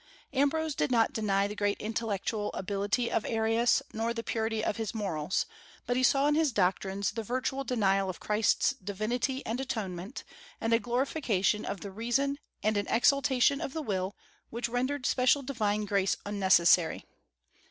[0.33, 4.95] Ambrose did not deny the great intellectual ability of Arius, nor the purity of his
[4.95, 5.45] morals;
[5.85, 10.23] but he saw in his doctrines the virtual denial of Christ's divinity and atonement,
[10.59, 14.15] and a glorification of the reason, and an exaltation of the will,
[14.49, 17.05] which rendered special divine grace unnecessary.